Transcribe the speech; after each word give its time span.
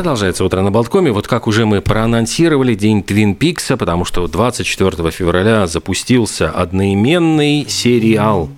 Продолжается 0.00 0.46
утро 0.46 0.62
на 0.62 0.70
Болткоме. 0.70 1.12
Вот 1.12 1.28
как 1.28 1.46
уже 1.46 1.66
мы 1.66 1.82
проанонсировали 1.82 2.74
день 2.74 3.02
Твин 3.02 3.34
Пикса, 3.34 3.76
потому 3.76 4.06
что 4.06 4.26
24 4.26 5.10
февраля 5.10 5.66
запустился 5.66 6.48
одноименный 6.48 7.66
сериал 7.68 8.48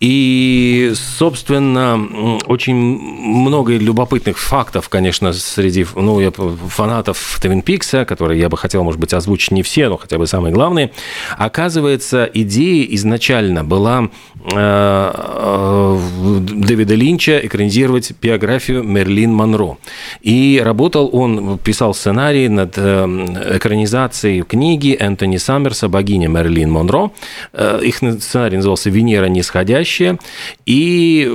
и, 0.00 0.92
собственно, 0.94 2.38
очень 2.46 2.74
много 2.74 3.76
любопытных 3.76 4.38
фактов, 4.38 4.88
конечно, 4.88 5.34
среди 5.34 5.84
ну, 5.94 6.30
фанатов 6.68 7.38
Твин 7.42 7.60
Пикса, 7.60 8.06
которые 8.06 8.40
я 8.40 8.48
бы 8.48 8.56
хотел, 8.56 8.82
может 8.82 8.98
быть, 8.98 9.12
озвучить 9.12 9.50
не 9.50 9.62
все, 9.62 9.90
но 9.90 9.98
хотя 9.98 10.16
бы 10.16 10.26
самые 10.26 10.54
главные. 10.54 10.90
Оказывается, 11.36 12.28
идея 12.32 12.86
изначально 12.94 13.62
была 13.62 14.08
э, 14.42 14.48
э, 14.54 15.98
Дэвида 16.40 16.94
Линча 16.94 17.38
экранизировать 17.38 18.12
биографию 18.22 18.82
Мерлин 18.82 19.34
Монро. 19.34 19.76
И 20.22 20.62
работал 20.64 21.10
он, 21.12 21.58
писал 21.58 21.92
сценарий 21.92 22.48
над 22.48 22.72
э, 22.78 23.04
экранизацией 23.56 24.44
книги 24.44 24.96
Энтони 24.98 25.36
Саммерса 25.36 25.88
«Богиня 25.88 26.28
Мерлин 26.28 26.70
Монро». 26.70 27.10
Их 27.82 27.96
сценарий 27.96 28.56
назывался 28.56 28.88
«Венера 28.88 29.26
нисходящая», 29.26 29.39
настоящее, 29.80 30.18
и 30.66 31.30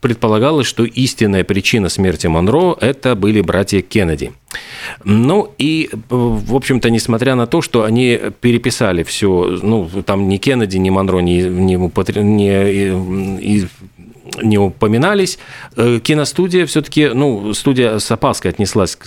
предполагалось, 0.00 0.66
что 0.66 0.84
истинная 0.84 1.44
причина 1.44 1.88
смерти 1.88 2.26
Монро– 2.26 2.76
это 2.80 3.14
были 3.14 3.40
братья 3.40 3.80
Кеннеди. 3.80 4.32
Ну 5.04 5.52
и, 5.58 5.90
в 6.08 6.54
общем-то, 6.54 6.90
несмотря 6.90 7.34
на 7.34 7.46
то, 7.46 7.62
что 7.62 7.84
они 7.84 8.18
переписали 8.40 9.02
все, 9.02 9.58
ну, 9.62 9.88
там 10.04 10.28
ни 10.28 10.38
Кеннеди, 10.38 10.76
ни 10.78 10.90
Монро 10.90 11.20
не, 11.20 11.42
не, 11.42 11.76
не, 11.76 13.68
не 14.42 14.58
упоминались. 14.58 15.38
Э, 15.76 16.00
киностудия 16.02 16.66
все-таки, 16.66 17.08
ну, 17.08 17.52
студия 17.54 17.98
с 17.98 18.10
опаской 18.10 18.50
отнеслась 18.50 18.96
к, 18.96 19.06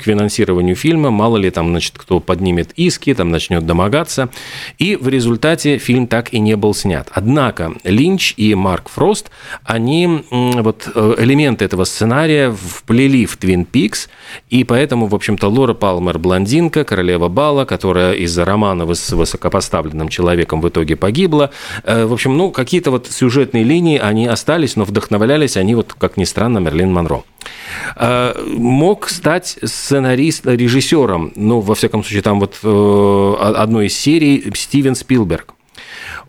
финансированию 0.00 0.76
фильма. 0.76 1.10
Мало 1.10 1.36
ли 1.36 1.50
там, 1.50 1.68
значит, 1.70 1.94
кто 1.96 2.20
поднимет 2.20 2.72
иски, 2.76 3.14
там 3.14 3.30
начнет 3.30 3.66
домогаться. 3.66 4.28
И 4.78 4.96
в 4.96 5.08
результате 5.08 5.78
фильм 5.78 6.06
так 6.06 6.32
и 6.32 6.38
не 6.38 6.56
был 6.56 6.74
снят. 6.74 7.08
Однако 7.12 7.72
Линч 7.84 8.34
и 8.36 8.54
Марк 8.54 8.88
Фрост, 8.88 9.30
они 9.64 10.24
вот 10.30 10.88
э, 10.94 11.14
элементы 11.18 11.64
этого 11.64 11.84
сценария 11.84 12.52
вплели 12.52 13.26
в 13.26 13.36
Твин 13.36 13.64
Пикс, 13.64 14.08
и 14.50 14.64
поэтому, 14.64 15.06
в 15.06 15.14
общем-то, 15.14 15.48
Лора 15.48 15.74
Палмер 15.74 16.18
блондинка, 16.18 16.84
королева 16.84 17.28
бала, 17.28 17.64
которая 17.64 18.14
из-за 18.14 18.44
романа 18.44 18.92
с 18.92 19.10
высокопоставленным 19.12 20.08
человеком 20.08 20.60
в 20.60 20.68
итоге 20.68 20.96
погибла. 20.96 21.50
Э, 21.84 22.04
в 22.04 22.12
общем, 22.12 22.36
ну, 22.36 22.50
какие-то 22.50 22.90
вот 22.90 23.08
сюжетные 23.10 23.64
линии, 23.64 23.98
они 23.98 24.26
остались 24.26 24.61
остались, 24.62 24.76
но 24.76 24.84
вдохновлялись 24.84 25.56
они, 25.56 25.74
вот 25.74 25.94
как 25.98 26.16
ни 26.16 26.24
странно, 26.24 26.58
Мерлин 26.58 26.92
Монро. 26.92 27.22
А, 27.96 28.34
мог 28.46 29.08
стать 29.08 29.58
сценарист, 29.62 30.46
режиссером, 30.46 31.32
ну, 31.36 31.60
во 31.60 31.74
всяком 31.74 32.02
случае, 32.02 32.22
там 32.22 32.40
вот 32.40 32.58
э, 32.62 33.34
одной 33.56 33.86
из 33.86 33.98
серий 33.98 34.52
Стивен 34.54 34.94
Спилберг. 34.94 35.54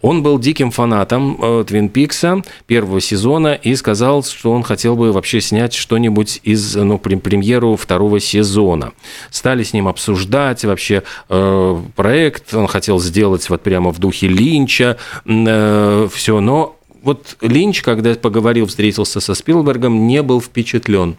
Он 0.01 0.21
был 0.21 0.37
диким 0.37 0.71
фанатом 0.71 1.37
э, 1.41 1.63
Твин 1.65 1.87
Пикса 1.87 2.41
первого 2.67 2.99
сезона 2.99 3.53
и 3.53 3.73
сказал, 3.75 4.23
что 4.23 4.51
он 4.51 4.61
хотел 4.63 4.95
бы 4.95 5.13
вообще 5.13 5.39
снять 5.39 5.73
что-нибудь 5.73 6.41
из 6.43 6.75
ну, 6.75 6.97
премьеру 6.97 7.77
второго 7.77 8.19
сезона. 8.19 8.91
Стали 9.31 9.63
с 9.63 9.71
ним 9.71 9.87
обсуждать 9.87 10.65
вообще 10.65 11.03
э, 11.29 11.81
проект. 11.95 12.53
Он 12.53 12.67
хотел 12.67 12.99
сделать 12.99 13.49
вот 13.49 13.61
прямо 13.61 13.93
в 13.93 13.99
духе 13.99 14.27
Линча 14.27 14.97
э, 15.25 16.09
все, 16.11 16.41
но 16.41 16.75
вот 17.03 17.37
Линч, 17.41 17.81
когда 17.81 18.15
поговорил, 18.15 18.65
встретился 18.65 19.19
со 19.19 19.35
Спилбергом, 19.35 20.07
не 20.07 20.21
был 20.23 20.41
впечатлен. 20.41 21.17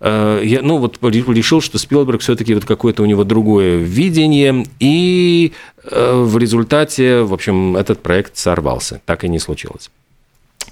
Э, 0.00 0.40
я, 0.44 0.62
ну, 0.62 0.78
вот 0.78 0.98
решил, 1.02 1.60
что 1.60 1.78
Спилберг 1.78 2.20
все-таки 2.20 2.54
вот 2.54 2.64
какое-то 2.64 3.02
у 3.02 3.06
него 3.06 3.24
другое 3.24 3.76
видение, 3.78 4.64
и 4.78 5.52
э, 5.84 6.22
в 6.24 6.38
результате, 6.38 7.22
в 7.22 7.34
общем, 7.34 7.76
этот 7.76 8.00
проект 8.00 8.36
сорвался. 8.36 9.00
Так 9.04 9.24
и 9.24 9.28
не 9.28 9.38
случилось. 9.38 9.90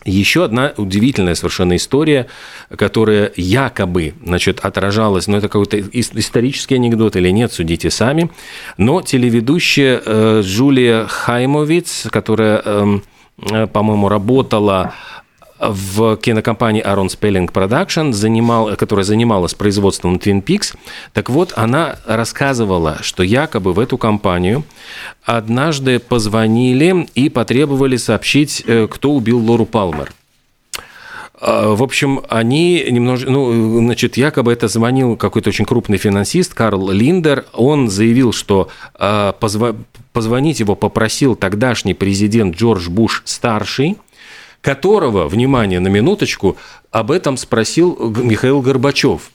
Еще 0.04 0.44
одна 0.44 0.72
удивительная 0.76 1.34
совершенно 1.34 1.74
история, 1.74 2.28
которая 2.76 3.32
якобы 3.34 4.14
значит, 4.24 4.60
отражалась, 4.60 5.26
ну 5.26 5.36
это 5.36 5.48
какой-то 5.48 5.80
исторический 5.80 6.76
анекдот 6.76 7.16
или 7.16 7.28
нет, 7.30 7.52
судите 7.52 7.90
сами, 7.90 8.30
но 8.78 9.02
телеведущая 9.02 10.00
э, 10.04 10.42
Джулия 10.44 11.06
Хаймовиц, 11.06 12.06
которая 12.12 12.62
эм, 12.64 13.02
по-моему, 13.72 14.08
работала 14.08 14.94
в 15.58 16.16
кинокомпании 16.16 16.84
Aaron 16.84 17.08
Spelling 17.08 17.50
Production, 17.50 18.12
занимал, 18.12 18.76
которая 18.76 19.04
занималась 19.04 19.54
производством 19.54 20.16
Twin 20.16 20.42
Peaks. 20.42 20.74
Так 21.12 21.30
вот, 21.30 21.52
она 21.56 21.96
рассказывала, 22.06 22.98
что 23.00 23.22
якобы 23.22 23.72
в 23.72 23.78
эту 23.78 23.96
компанию 23.98 24.64
однажды 25.24 25.98
позвонили 25.98 27.08
и 27.14 27.28
потребовали 27.28 27.96
сообщить, 27.96 28.62
э, 28.66 28.86
кто 28.90 29.12
убил 29.12 29.38
Лору 29.38 29.66
Палмер. 29.66 30.12
А, 31.38 31.74
в 31.74 31.82
общем, 31.82 32.22
они 32.28 32.84
немножко, 32.90 33.30
ну, 33.30 33.80
значит, 33.80 34.16
якобы 34.16 34.52
это 34.52 34.68
звонил 34.68 35.16
какой-то 35.16 35.50
очень 35.50 35.64
крупный 35.64 35.98
финансист 35.98 36.54
Карл 36.54 36.90
Линдер. 36.90 37.44
Он 37.52 37.88
заявил, 37.88 38.32
что 38.32 38.68
а, 38.94 39.34
позвонить 40.12 40.60
его 40.60 40.74
попросил 40.76 41.36
тогдашний 41.36 41.94
президент 41.94 42.56
Джордж 42.56 42.88
Буш 42.88 43.22
старший, 43.24 43.96
которого, 44.66 45.28
внимание, 45.28 45.78
на 45.78 45.86
минуточку, 45.86 46.56
об 46.90 47.12
этом 47.12 47.36
спросил 47.36 48.12
Михаил 48.20 48.60
Горбачев. 48.60 49.30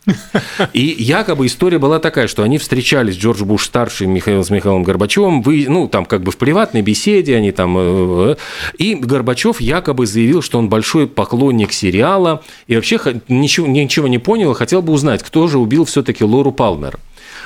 И 0.74 0.94
якобы 1.00 1.46
история 1.46 1.80
была 1.80 2.00
такая, 2.00 2.28
что 2.28 2.44
они 2.44 2.58
встречались, 2.58 3.16
Джордж 3.16 3.46
Буш 3.46 3.66
старший 3.66 4.08
Михаил 4.08 4.44
с 4.44 4.50
Михаилом 4.50 4.84
Горбачевым, 4.84 5.42
вы, 5.42 5.68
ну, 5.70 5.88
там 5.88 6.04
как 6.04 6.22
бы 6.22 6.34
в 6.34 6.38
приватной 6.38 6.82
беседе 6.82 7.38
они 7.38 7.54
там... 7.54 7.78
Э, 7.78 8.36
э, 8.36 8.36
и 8.78 8.94
Горбачев 8.94 9.62
якобы 9.62 10.06
заявил, 10.06 10.42
что 10.42 10.60
он 10.60 10.68
большой 10.68 11.08
поклонник 11.08 11.72
сериала 11.72 12.44
и 12.68 12.76
вообще 12.76 13.00
ничего, 13.30 13.68
ничего 13.68 14.10
не 14.10 14.18
понял, 14.18 14.54
хотел 14.54 14.82
бы 14.82 14.92
узнать, 14.92 15.24
кто 15.24 15.48
же 15.48 15.60
убил 15.60 15.86
все-таки 15.86 16.26
Лору 16.26 16.52
Палмер. 16.52 17.00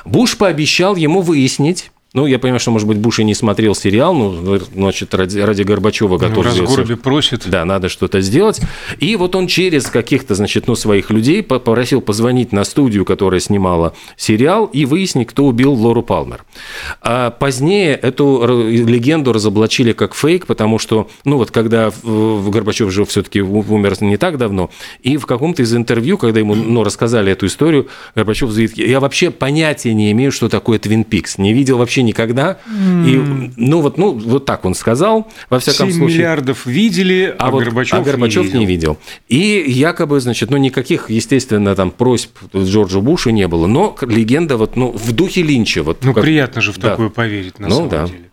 Буш 0.05 0.37
пообещал 0.37 0.95
ему 0.95 1.21
выяснить, 1.21 1.91
ну, 2.15 2.25
я 2.25 2.39
понимаю, 2.39 2.61
что, 2.61 2.71
может 2.71 2.87
быть, 2.87 2.97
Буш 2.97 3.19
и 3.19 3.25
не 3.25 3.35
смотрел 3.35 3.75
сериал, 3.75 4.13
ну, 4.13 4.57
значит, 4.73 5.13
ради, 5.13 5.37
ради 5.39 5.63
Горбачева 5.63 6.17
готов... 6.17 6.37
Ну, 6.37 6.43
раз 6.43 6.57
в 6.57 6.95
просит. 6.95 7.43
Да, 7.45 7.65
надо 7.65 7.89
что-то 7.89 8.21
сделать. 8.21 8.61
И 9.01 9.17
вот 9.17 9.35
он 9.35 9.47
через 9.47 9.87
каких-то, 9.87 10.33
значит, 10.33 10.67
ну, 10.67 10.75
своих 10.75 11.11
людей 11.11 11.43
попросил 11.43 11.99
позвонить 11.99 12.53
на 12.53 12.63
студию, 12.63 13.03
которая 13.03 13.41
снимала 13.41 13.93
сериал, 14.15 14.65
и 14.65 14.85
выяснить, 14.85 15.27
кто 15.27 15.45
убил 15.45 15.73
Лору 15.73 16.03
Палмер. 16.03 16.45
А 17.01 17.31
позднее 17.31 17.95
эту 17.95 18.61
легенду 18.61 19.33
разоблачили 19.33 19.91
как 19.91 20.15
фейк, 20.15 20.45
потому 20.45 20.79
что, 20.79 21.09
ну, 21.25 21.35
вот 21.35 21.51
когда 21.51 21.91
Горбачев 22.01 22.91
же 22.91 23.03
все-таки 23.03 23.41
умер 23.41 24.01
не 24.01 24.15
так 24.15 24.37
давно, 24.37 24.69
и 25.01 25.17
в 25.17 25.25
каком-то 25.25 25.63
из 25.63 25.75
интервью, 25.75 26.17
когда 26.17 26.39
ему, 26.39 26.55
ну, 26.55 26.85
рассказали 26.85 27.33
эту 27.33 27.47
историю, 27.47 27.89
Горбачев 28.15 28.51
заявит, 28.51 28.77
я 28.77 29.01
вообще 29.01 29.31
понятия 29.31 29.93
не 29.93 30.13
имею, 30.13 30.31
что 30.31 30.47
такое 30.47 30.79
Твин 30.79 31.03
Пикс, 31.03 31.37
не 31.37 31.51
видел 31.51 31.77
вообще 31.77 32.04
никогда. 32.05 32.59
Mm. 32.67 33.07
И, 33.07 33.51
ну, 33.57 33.81
вот, 33.81 33.97
ну, 33.97 34.11
вот 34.11 34.45
так 34.45 34.63
он 34.65 34.75
сказал, 34.75 35.27
во 35.49 35.59
всяком 35.59 35.89
7 35.89 35.97
случае. 35.97 36.17
миллиардов 36.17 36.65
видели, 36.65 37.35
а, 37.37 37.47
а 37.47 37.51
вот, 37.51 37.63
Горбачев, 37.63 37.99
а 37.99 38.01
Горбачев 38.01 38.45
не, 38.45 38.47
видел. 38.49 38.59
не 38.59 38.65
видел. 38.65 38.97
И 39.27 39.65
якобы, 39.67 40.19
значит, 40.19 40.49
ну, 40.49 40.57
никаких, 40.57 41.09
естественно, 41.09 41.75
там 41.75 41.91
просьб 41.91 42.37
Джорджу 42.55 43.01
Бушу 43.01 43.31
не 43.31 43.47
было, 43.47 43.67
но 43.67 43.95
легенда 44.01 44.57
вот, 44.57 44.75
ну, 44.75 44.91
в 44.91 45.11
духе 45.11 45.41
Линча. 45.41 45.83
Вот, 45.83 46.03
ну, 46.03 46.13
как... 46.13 46.23
приятно 46.23 46.61
же 46.61 46.71
в 46.71 46.77
да. 46.77 46.91
такое 46.91 47.09
поверить, 47.09 47.59
на 47.59 47.67
ну, 47.67 47.75
самом 47.75 47.89
да. 47.89 48.07
деле. 48.07 48.29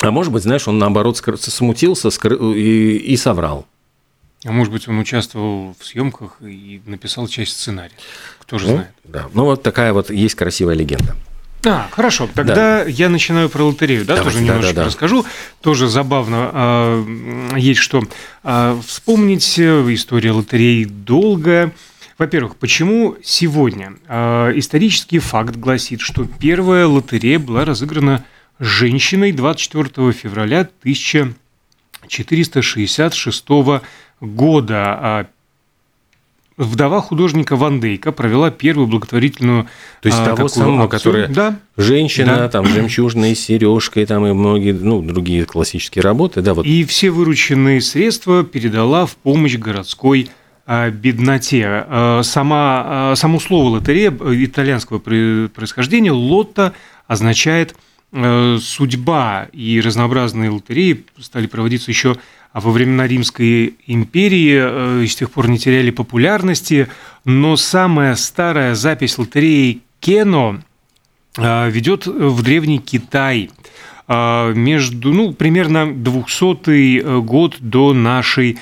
А 0.00 0.10
может 0.10 0.32
быть, 0.32 0.44
знаешь, 0.44 0.68
он 0.68 0.78
наоборот 0.78 1.16
смутился 1.16 2.08
и, 2.08 2.96
и 2.96 3.16
соврал. 3.16 3.66
А 4.44 4.52
может 4.52 4.72
быть, 4.72 4.86
он 4.86 4.98
участвовал 4.98 5.74
в 5.78 5.84
съемках 5.84 6.36
и 6.40 6.80
написал 6.86 7.26
часть 7.26 7.58
сценария. 7.58 7.94
Кто 8.38 8.58
же 8.58 8.66
ну, 8.68 8.72
знает. 8.74 8.90
Да. 9.02 9.28
Ну, 9.34 9.44
вот 9.44 9.62
такая 9.62 9.92
вот 9.92 10.10
есть 10.10 10.36
красивая 10.36 10.74
легенда. 10.74 11.16
А, 11.64 11.88
хорошо. 11.90 12.28
Тогда 12.34 12.84
да. 12.84 12.84
я 12.84 13.08
начинаю 13.08 13.48
про 13.48 13.64
лотерею, 13.64 14.04
да, 14.04 14.16
Давайте, 14.16 14.30
тоже 14.30 14.44
немножечко 14.44 14.74
да, 14.74 14.74
да, 14.74 14.82
да. 14.82 14.86
расскажу. 14.86 15.24
Тоже 15.60 15.88
забавно 15.88 16.50
а, 16.52 17.04
есть 17.56 17.80
что 17.80 18.04
а, 18.44 18.78
вспомнить. 18.86 19.58
История 19.58 20.30
лотерей 20.32 20.84
долгая. 20.84 21.72
Во-первых, 22.16 22.54
почему 22.56 23.16
сегодня? 23.24 23.94
А, 24.06 24.52
исторический 24.56 25.18
факт 25.18 25.56
гласит, 25.56 26.00
что 26.00 26.26
первая 26.26 26.86
лотерея 26.86 27.40
была 27.40 27.64
разыграна 27.64 28.24
женщиной 28.60 29.32
24 29.32 30.12
февраля 30.12 30.60
1466 30.60 33.48
года 34.20 35.28
вдова 36.58 37.00
художника 37.00 37.56
Ван 37.56 37.80
Дейка 37.80 38.12
провела 38.12 38.50
первую 38.50 38.88
благотворительную 38.88 39.68
То 40.02 40.08
есть 40.08 40.18
а, 40.18 40.34
того 40.34 40.48
самого, 40.48 40.84
акцию. 40.84 40.98
которая 40.98 41.28
да. 41.28 41.58
женщина, 41.76 42.36
да. 42.36 42.48
там, 42.48 42.66
жемчужной 42.66 43.34
сережкой, 43.34 44.04
там, 44.04 44.26
и 44.26 44.32
многие, 44.32 44.72
ну, 44.72 45.00
другие 45.00 45.44
классические 45.44 46.02
работы, 46.02 46.42
да, 46.42 46.52
вот. 46.52 46.66
И 46.66 46.84
все 46.84 47.10
вырученные 47.10 47.80
средства 47.80 48.44
передала 48.44 49.06
в 49.06 49.16
помощь 49.16 49.56
городской 49.56 50.28
бедноте. 50.66 51.86
Сама, 52.22 53.14
само 53.16 53.40
слово 53.40 53.76
лотерея 53.76 54.10
итальянского 54.10 54.98
происхождения 54.98 56.12
«лотто» 56.12 56.74
означает 57.06 57.74
судьба, 58.10 59.48
и 59.52 59.80
разнообразные 59.80 60.50
лотереи 60.50 61.04
стали 61.20 61.46
проводиться 61.46 61.90
еще 61.90 62.16
во 62.54 62.70
времена 62.70 63.06
Римской 63.06 63.76
империи, 63.86 65.04
и 65.04 65.06
с 65.06 65.16
тех 65.16 65.30
пор 65.30 65.48
не 65.48 65.58
теряли 65.58 65.90
популярности, 65.90 66.88
но 67.24 67.56
самая 67.56 68.14
старая 68.14 68.74
запись 68.74 69.18
лотереи 69.18 69.82
Кено 70.00 70.60
ведет 71.36 72.06
в 72.06 72.42
Древний 72.42 72.78
Китай– 72.78 73.50
а, 74.10 74.54
между, 74.54 75.12
ну, 75.12 75.32
примерно 75.34 75.92
200 75.92 76.98
э, 76.98 77.20
год 77.20 77.56
до 77.60 77.92
нашей 77.92 78.58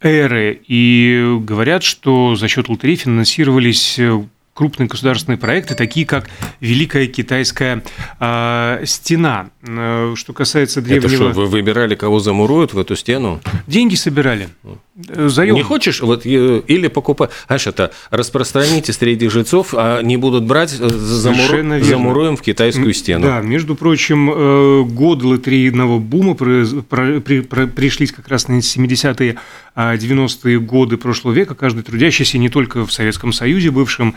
эры. 0.00 0.60
И 0.68 1.38
говорят, 1.40 1.82
что 1.82 2.36
за 2.36 2.46
счет 2.46 2.68
лотерей 2.68 2.94
финансировались 2.94 3.98
э, 3.98 4.22
крупные 4.56 4.88
государственные 4.88 5.36
проекты, 5.36 5.74
такие 5.74 6.06
как 6.06 6.30
Великая 6.60 7.06
Китайская 7.08 7.84
э, 8.18 8.82
стена. 8.86 9.50
Что 9.62 10.32
касается 10.32 10.80
древнего... 10.80 11.06
Это 11.06 11.14
что, 11.14 11.28
вы 11.28 11.46
выбирали, 11.46 11.94
кого 11.94 12.20
замуруют 12.20 12.72
в 12.72 12.78
эту 12.78 12.96
стену? 12.96 13.40
Деньги 13.66 13.96
собирали. 13.96 14.48
Заем. 14.96 15.56
Не 15.56 15.62
хочешь, 15.62 16.00
вот, 16.00 16.24
или 16.24 16.88
покупать, 16.88 17.30
знаешь, 17.48 17.66
это 17.66 17.92
распространите 18.10 18.94
среди 18.94 19.28
жильцов, 19.28 19.74
а 19.76 20.00
не 20.00 20.16
будут 20.16 20.44
брать, 20.44 20.70
замуру... 20.70 21.84
замуруем 21.84 22.38
в 22.38 22.42
китайскую 22.42 22.94
стену. 22.94 23.26
Да, 23.26 23.40
между 23.42 23.74
прочим, 23.74 24.86
годы 24.86 25.26
лотерейного 25.26 25.98
бума 25.98 26.34
пришлись 26.34 28.10
как 28.10 28.28
раз 28.28 28.48
на 28.48 28.60
70-е 28.60 29.36
90-е 29.76 30.60
годы 30.60 30.96
прошлого 30.96 31.34
века 31.34 31.54
каждый 31.54 31.82
трудящийся 31.82 32.38
не 32.38 32.48
только 32.48 32.86
в 32.86 32.92
Советском 32.92 33.32
Союзе 33.32 33.70
бывшем 33.70 34.14
а, 34.14 34.16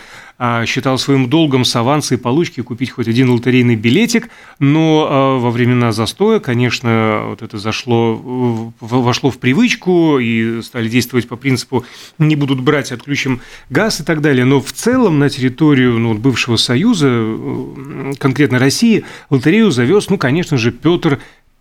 считал 0.65 0.97
своим 0.97 1.29
долгом 1.29 1.65
с 1.65 1.75
аванса 1.75 2.15
и 2.15 2.17
получки 2.17 2.61
купить 2.61 2.91
хоть 2.91 3.09
один 3.09 3.29
лотерейный 3.29 3.75
билетик, 3.75 4.29
но 4.59 5.07
а, 5.09 5.37
во 5.37 5.51
времена 5.51 5.91
застоя, 5.91 6.39
конечно, 6.39 7.25
вот 7.27 7.41
это 7.41 7.57
зашло, 7.57 8.71
вошло 8.79 9.31
в 9.31 9.37
привычку 9.37 10.17
и 10.19 10.61
стали 10.61 10.87
действовать 10.87 11.27
по 11.27 11.35
принципу 11.35 11.85
«не 12.19 12.37
будут 12.37 12.61
брать, 12.61 12.91
отключим 12.93 13.41
газ» 13.69 13.99
и 13.99 14.03
так 14.03 14.21
далее. 14.21 14.45
Но 14.45 14.61
в 14.61 14.71
целом 14.71 15.19
на 15.19 15.29
территорию 15.29 15.99
ну, 15.99 16.13
бывшего 16.13 16.55
Союза, 16.55 17.25
конкретно 18.17 18.59
России, 18.59 19.03
лотерею 19.29 19.71
завез, 19.71 20.09
ну, 20.09 20.17
конечно 20.17 20.57
же, 20.57 20.71
Петр 20.71 21.19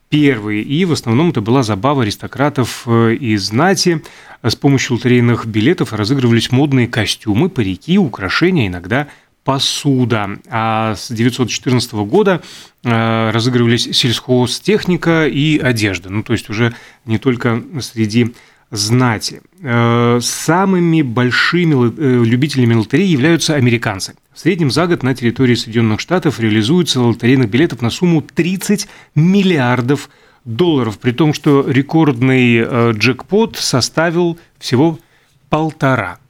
первые, 0.08 0.62
и 0.62 0.84
в 0.84 0.93
основном 0.93 1.31
это 1.31 1.40
была 1.40 1.62
забава 1.62 2.02
аристократов 2.02 2.84
э, 2.87 3.14
и 3.14 3.37
знати. 3.37 4.02
С 4.43 4.55
помощью 4.55 4.96
лотерейных 4.96 5.46
билетов 5.46 5.93
разыгрывались 5.93 6.50
модные 6.50 6.87
костюмы, 6.87 7.49
парики, 7.49 7.99
украшения, 7.99 8.69
иногда 8.69 9.08
посуда. 9.44 10.38
А 10.49 10.94
с 10.94 11.10
1914 11.10 11.93
года 11.94 12.43
э, 12.84 13.31
разыгрывались 13.31 13.88
сельхозтехника 13.96 15.26
и 15.26 15.58
одежда. 15.58 16.10
Ну, 16.10 16.22
то 16.22 16.32
есть 16.32 16.49
уже 16.50 16.75
не 17.05 17.19
только 17.19 17.62
среди 17.81 18.34
знати. 18.70 19.43
Э, 19.60 20.20
самыми 20.22 21.02
большими 21.02 22.25
любителями 22.25 22.75
лотереи 22.75 23.06
являются 23.06 23.55
американцы– 23.55 24.14
в 24.38 24.40
среднем 24.40 24.70
за 24.70 24.87
год 24.87 25.02
на 25.02 25.17
территории 25.17 25.56
Соединенных 25.56 25.99
Штатов 25.99 26.38
реализуется 26.38 27.00
лотерейных 27.00 27.50
билетов 27.50 27.82
на 27.82 27.90
сумму 27.90 28.23
30 28.23 28.87
миллиардов 29.17 30.08
долларов, 30.44 31.00
при 31.00 31.11
том, 31.11 31.35
что 31.35 31.69
рекордный 31.69 32.58
э, 32.58 32.93
джекпот 32.93 33.56
составил 33.56 34.38
всего 34.61 35.00
полтора. 35.49 36.20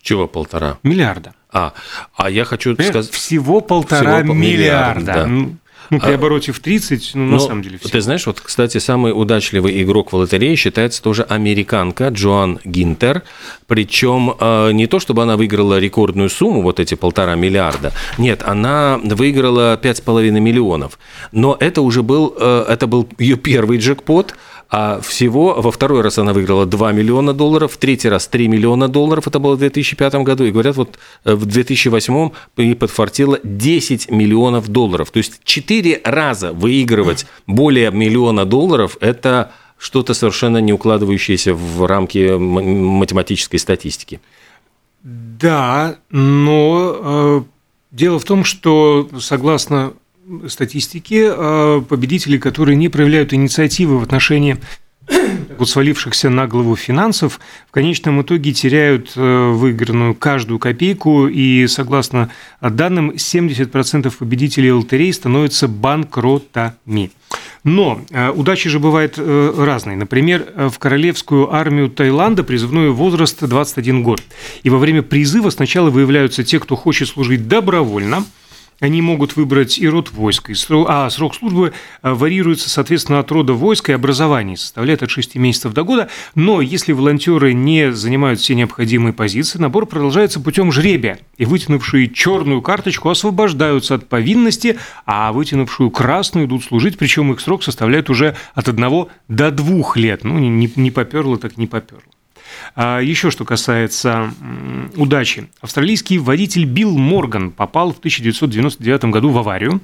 Чего 0.00 0.26
полтора? 0.26 0.78
Миллиарда. 0.82 1.34
А, 1.52 1.74
а 2.16 2.30
я 2.30 2.46
хочу 2.46 2.72
сказать... 2.72 3.10
Всего 3.10 3.60
полтора 3.60 4.20
всего 4.20 4.32
миллиарда. 4.32 5.26
миллиарда. 5.26 5.50
Да. 5.50 5.67
Ну, 5.90 6.00
при 6.00 6.12
а, 6.12 6.14
обороте 6.14 6.52
в 6.52 6.60
30, 6.60 7.12
ну, 7.14 7.24
на 7.24 7.38
самом 7.38 7.62
деле, 7.62 7.78
все. 7.78 7.88
Ты 7.88 8.00
знаешь, 8.00 8.26
вот, 8.26 8.40
кстати, 8.40 8.78
самый 8.78 9.12
удачливый 9.12 9.82
игрок 9.82 10.12
в 10.12 10.16
лотерее 10.16 10.54
считается 10.56 11.02
тоже 11.02 11.22
американка 11.22 12.08
Джоан 12.08 12.60
Гинтер. 12.64 13.22
Причем 13.66 14.34
э, 14.38 14.72
не 14.72 14.86
то, 14.86 15.00
чтобы 15.00 15.22
она 15.22 15.36
выиграла 15.36 15.78
рекордную 15.78 16.30
сумму, 16.30 16.62
вот 16.62 16.80
эти 16.80 16.94
полтора 16.94 17.34
миллиарда. 17.36 17.92
Нет, 18.18 18.42
она 18.44 19.00
выиграла 19.02 19.78
5,5 19.82 20.30
миллионов. 20.40 20.98
Но 21.32 21.56
это 21.58 21.82
уже 21.82 22.02
был, 22.02 22.34
э, 22.38 22.64
это 22.68 22.86
был 22.86 23.08
ее 23.18 23.36
первый 23.36 23.78
джекпот– 23.78 24.34
а 24.70 25.00
всего 25.00 25.54
во 25.54 25.70
второй 25.70 26.02
раз 26.02 26.18
она 26.18 26.32
выиграла 26.32 26.66
2 26.66 26.92
миллиона 26.92 27.32
долларов, 27.32 27.72
в 27.72 27.76
третий 27.78 28.08
раз 28.08 28.28
3 28.28 28.48
миллиона 28.48 28.88
долларов, 28.88 29.26
это 29.26 29.38
было 29.38 29.54
в 29.54 29.58
2005 29.58 30.14
году, 30.16 30.44
и 30.44 30.50
говорят, 30.50 30.76
вот 30.76 30.98
э, 31.24 31.34
в 31.34 31.46
2008 31.46 32.30
ей 32.58 32.74
подфартило 32.74 33.40
10 33.42 34.10
миллионов 34.10 34.68
долларов. 34.68 35.10
То 35.10 35.18
есть 35.18 35.40
4 35.44 36.02
раза 36.04 36.52
выигрывать 36.52 37.26
более 37.46 37.90
миллиона 37.90 38.44
долларов– 38.44 38.98
это 39.00 39.52
что-то 39.78 40.12
совершенно 40.12 40.58
не 40.58 40.72
укладывающееся 40.72 41.54
в 41.54 41.86
рамки 41.86 42.36
математической 42.36 43.56
статистики. 43.56 44.20
Да, 45.02 45.96
но 46.10 46.96
э, 47.00 47.42
дело 47.92 48.18
в 48.18 48.24
том, 48.24 48.44
что 48.44 49.08
согласно 49.18 49.94
статистики 50.48 51.24
а, 51.26 51.80
победители, 51.80 52.38
которые 52.38 52.76
не 52.76 52.88
проявляют 52.88 53.32
инициативы 53.32 53.98
в 53.98 54.02
отношении 54.02 54.58
вот 55.58 55.68
свалившихся 55.68 56.30
на 56.30 56.46
голову 56.46 56.76
финансов, 56.76 57.40
в 57.68 57.72
конечном 57.72 58.22
итоге 58.22 58.52
теряют 58.52 59.12
э, 59.16 59.50
выигранную 59.50 60.14
каждую 60.14 60.58
копейку, 60.58 61.26
и, 61.26 61.66
согласно 61.66 62.30
данным, 62.60 63.10
70% 63.10 64.12
победителей 64.16 64.72
лотерей 64.72 65.12
становятся 65.12 65.66
банкротами. 65.66 67.10
Но 67.64 68.00
э, 68.10 68.30
удачи 68.30 68.68
же 68.68 68.78
бывают 68.78 69.14
э, 69.16 69.54
разные. 69.56 69.96
Например, 69.96 70.46
в 70.70 70.78
королевскую 70.78 71.52
армию 71.52 71.90
Таиланда 71.90 72.44
призывной 72.44 72.90
возраст 72.90 73.42
21 73.42 74.02
год. 74.02 74.22
И 74.62 74.70
во 74.70 74.78
время 74.78 75.02
призыва 75.02 75.50
сначала 75.50 75.90
выявляются 75.90 76.44
те, 76.44 76.60
кто 76.60 76.76
хочет 76.76 77.08
служить 77.08 77.48
добровольно– 77.48 78.24
они 78.80 79.02
могут 79.02 79.36
выбрать 79.36 79.78
и 79.78 79.88
род 79.88 80.12
войска, 80.12 80.52
и 80.52 80.54
срок, 80.54 80.86
а 80.88 81.10
срок 81.10 81.34
службы 81.34 81.72
э, 82.02 82.12
варьируется, 82.12 82.70
соответственно, 82.70 83.18
от 83.18 83.30
рода 83.32 83.52
войска 83.52 83.92
и 83.92 83.94
образования, 83.94 84.56
составляет 84.56 85.02
от 85.02 85.10
6 85.10 85.34
месяцев 85.34 85.72
до 85.72 85.82
года. 85.82 86.08
Но 86.34 86.60
если 86.60 86.92
волонтеры 86.92 87.52
не 87.54 87.92
занимают 87.92 88.40
все 88.40 88.54
необходимые 88.54 89.12
позиции, 89.12 89.58
набор 89.58 89.86
продолжается 89.86 90.40
путем 90.40 90.70
жребия. 90.70 91.18
И 91.36 91.44
вытянувшие 91.44 92.08
черную 92.08 92.62
карточку 92.62 93.10
освобождаются 93.10 93.96
от 93.96 94.08
повинности, 94.08 94.78
а 95.06 95.32
вытянувшую 95.32 95.90
красную 95.90 96.46
идут 96.46 96.64
служить, 96.64 96.98
причем 96.98 97.32
их 97.32 97.40
срок 97.40 97.64
составляет 97.64 98.10
уже 98.10 98.36
от 98.54 98.68
1 98.68 99.06
до 99.28 99.50
2 99.50 99.92
лет. 99.96 100.24
Ну, 100.24 100.38
не, 100.38 100.70
не 100.74 100.90
поперло, 100.90 101.36
так 101.38 101.56
не 101.56 101.66
поперло. 101.66 102.02
А 102.74 103.00
еще 103.00 103.30
что 103.30 103.44
касается 103.44 104.32
удачи. 104.96 105.48
Австралийский 105.60 106.18
водитель 106.18 106.64
Билл 106.64 106.96
Морган 106.96 107.50
попал 107.50 107.92
в 107.92 107.98
1999 107.98 109.04
году 109.06 109.30
в 109.30 109.38
аварию, 109.38 109.80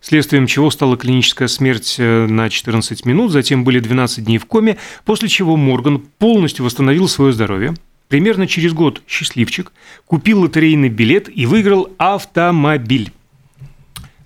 следствием 0.00 0.46
чего 0.46 0.70
стала 0.70 0.96
клиническая 0.96 1.48
смерть 1.48 1.96
э, 1.98 2.26
на 2.26 2.50
14 2.50 3.06
минут, 3.06 3.32
затем 3.32 3.64
были 3.64 3.80
12 3.80 4.24
дней 4.24 4.38
в 4.38 4.46
коме, 4.46 4.76
после 5.04 5.28
чего 5.28 5.56
Морган 5.56 5.98
полностью 6.18 6.64
восстановил 6.64 7.08
свое 7.08 7.32
здоровье, 7.32 7.74
Примерно 8.08 8.46
через 8.46 8.72
год 8.72 9.02
счастливчик 9.08 9.72
купил 10.06 10.42
лотерейный 10.42 10.88
билет 10.88 11.28
и 11.34 11.46
выиграл 11.46 11.90
автомобиль. 11.98 13.12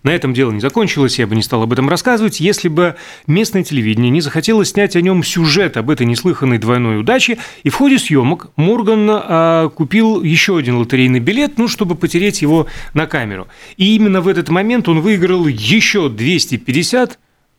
На 0.08 0.12
этом 0.12 0.32
дело 0.32 0.52
не 0.52 0.60
закончилось, 0.60 1.18
я 1.18 1.26
бы 1.26 1.36
не 1.36 1.42
стал 1.42 1.64
об 1.64 1.72
этом 1.74 1.86
рассказывать, 1.86 2.40
если 2.40 2.68
бы 2.68 2.96
местное 3.26 3.62
телевидение 3.62 4.08
не 4.08 4.22
захотело 4.22 4.64
снять 4.64 4.96
о 4.96 5.02
нем 5.02 5.22
сюжет 5.22 5.76
об 5.76 5.90
этой 5.90 6.06
неслыханной 6.06 6.56
двойной 6.56 6.98
удаче, 6.98 7.36
и 7.62 7.68
в 7.68 7.74
ходе 7.74 7.98
съемок 7.98 8.46
Морган 8.56 9.06
а, 9.10 9.68
купил 9.68 10.22
еще 10.22 10.56
один 10.56 10.76
лотерейный 10.76 11.20
билет, 11.20 11.58
ну, 11.58 11.68
чтобы 11.68 11.94
потереть 11.94 12.40
его 12.40 12.68
на 12.94 13.06
камеру. 13.06 13.48
И 13.76 13.96
именно 13.96 14.22
в 14.22 14.28
этот 14.28 14.48
момент 14.48 14.88
он 14.88 15.02
выиграл 15.02 15.46
еще 15.46 16.08
250 16.08 17.18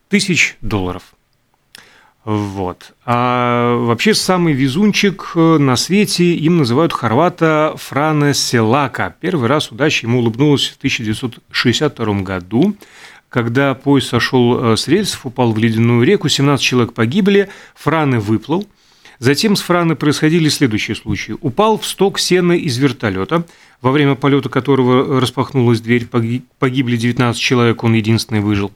тысяч 0.09 0.57
долларов. 0.59 1.03
Вот. 2.25 2.93
А 3.05 3.75
вообще 3.77 4.13
самый 4.13 4.53
везунчик 4.53 5.31
э, 5.35 5.57
на 5.57 5.75
свете 5.77 6.33
им 6.35 6.57
называют 6.57 6.91
хорвата 6.91 7.73
Фране 7.77 8.33
Селака. 8.33 9.15
Первый 9.21 9.47
раз 9.47 9.71
удача 9.71 10.05
ему 10.05 10.19
улыбнулась 10.19 10.67
в 10.67 10.77
1962 10.77 12.21
году, 12.21 12.75
когда 13.29 13.73
поезд 13.73 14.09
сошел 14.09 14.73
э, 14.73 14.77
с 14.77 14.87
рельсов, 14.87 15.25
упал 15.25 15.53
в 15.53 15.57
ледяную 15.57 16.03
реку, 16.03 16.27
17 16.27 16.63
человек 16.63 16.93
погибли, 16.93 17.49
Фране 17.75 18.19
выплыл. 18.19 18.67
Затем 19.19 19.55
с 19.55 19.61
Франы 19.61 19.95
происходили 19.95 20.49
следующие 20.49 20.95
случаи. 20.95 21.35
Упал 21.41 21.77
в 21.77 21.85
сток 21.85 22.19
сена 22.19 22.53
из 22.53 22.77
вертолета, 22.77 23.45
во 23.81 23.91
время 23.91 24.15
полета 24.15 24.49
которого 24.49 25.19
распахнулась 25.19 25.81
дверь, 25.81 26.07
погибли 26.59 26.97
19 26.97 27.39
человек, 27.39 27.83
он 27.83 27.93
единственный 27.93 28.39
выжил. 28.41 28.71